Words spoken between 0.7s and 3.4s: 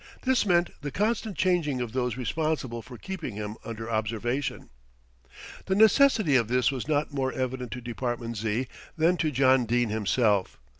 the constant changing of those responsible for keeping